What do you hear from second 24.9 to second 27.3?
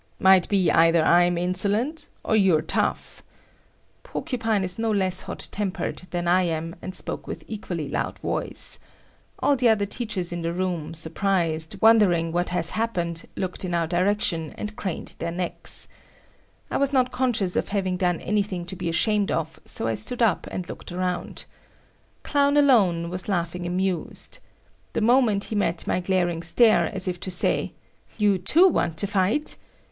The moment he met my glaring stare as if to